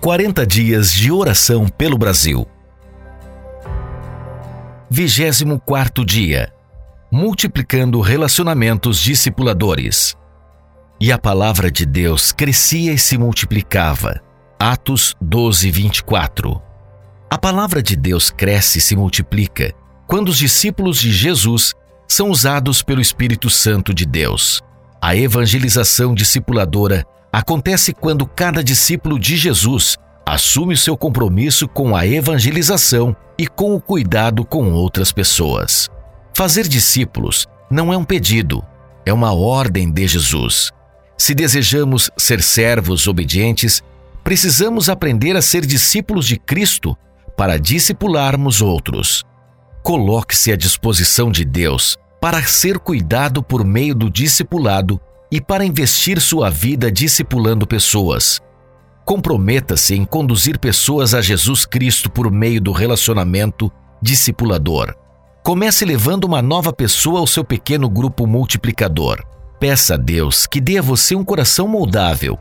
[0.00, 2.48] 40 dias de oração pelo Brasil.
[4.88, 6.50] 24 dia.
[7.12, 10.16] Multiplicando relacionamentos discipuladores.
[10.98, 14.22] E a palavra de Deus crescia e se multiplicava.
[14.58, 16.62] Atos 12, 24.
[17.28, 19.74] A palavra de Deus cresce e se multiplica
[20.06, 21.74] quando os discípulos de Jesus
[22.08, 24.62] são usados pelo Espírito Santo de Deus.
[24.98, 29.96] A evangelização discipuladora acontece quando cada discípulo de Jesus
[30.26, 35.88] assume o seu compromisso com a evangelização e com o cuidado com outras pessoas.
[36.34, 38.64] Fazer discípulos não é um pedido,
[39.04, 40.70] é uma ordem de Jesus.
[41.16, 43.82] Se desejamos ser servos obedientes,
[44.22, 46.96] precisamos aprender a ser discípulos de Cristo
[47.36, 49.24] para discipularmos outros.
[49.82, 56.20] Coloque-se à disposição de Deus para ser cuidado por meio do discipulado e para investir
[56.20, 58.40] sua vida discipulando pessoas.
[59.04, 63.70] Comprometa-se em conduzir pessoas a Jesus Cristo por meio do relacionamento
[64.02, 64.94] discipulador.
[65.42, 69.24] Comece levando uma nova pessoa ao seu pequeno grupo multiplicador.
[69.58, 72.38] Peça a Deus que dê a você um coração moldável.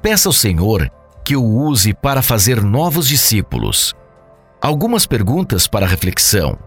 [0.00, 0.90] Peça ao Senhor
[1.24, 3.94] que o use para fazer novos discípulos.
[4.60, 6.58] Algumas perguntas para reflexão.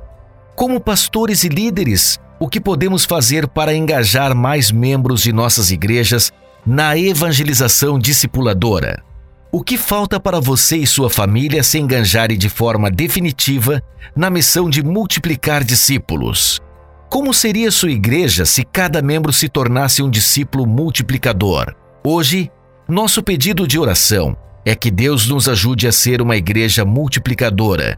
[0.56, 6.32] Como pastores e líderes, o que podemos fazer para engajar mais membros de nossas igrejas
[6.66, 9.04] na evangelização discipuladora?
[9.52, 13.82] O que falta para você e sua família se engajarem de forma definitiva
[14.16, 16.62] na missão de multiplicar discípulos?
[17.10, 21.74] Como seria sua igreja se cada membro se tornasse um discípulo multiplicador?
[22.04, 22.52] Hoje,
[22.88, 27.98] nosso pedido de oração é que Deus nos ajude a ser uma igreja multiplicadora,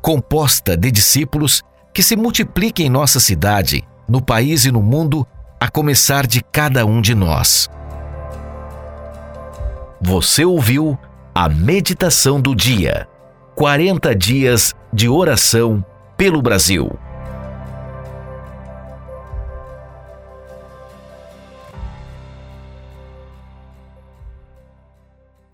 [0.00, 1.62] composta de discípulos
[1.96, 5.26] que se multiplique em nossa cidade, no país e no mundo,
[5.58, 7.70] a começar de cada um de nós.
[9.98, 10.98] Você ouviu
[11.34, 13.08] a meditação do dia.
[13.54, 15.82] 40 dias de oração
[16.18, 16.98] pelo Brasil.